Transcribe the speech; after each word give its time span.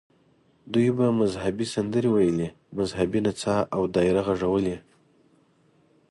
دوی 0.73 0.89
به 0.97 1.07
مذهبي 1.21 1.65
سندرې 1.73 2.09
ویلې، 2.11 2.49
مذهبي 2.77 3.19
نڅا 3.25 3.57
او 3.75 3.81
دایره 3.95 4.21
غږول 4.27 4.65
یې. 4.71 4.79